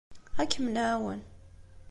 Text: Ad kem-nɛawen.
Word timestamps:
Ad 0.41 0.49
kem-nɛawen. 0.51 1.21